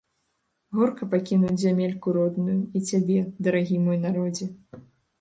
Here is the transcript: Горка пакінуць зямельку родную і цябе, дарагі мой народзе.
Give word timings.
Горка 0.77 1.07
пакінуць 1.11 1.59
зямельку 1.65 2.15
родную 2.19 2.57
і 2.77 2.83
цябе, 2.89 3.19
дарагі 3.45 3.77
мой 3.89 4.05
народзе. 4.11 4.53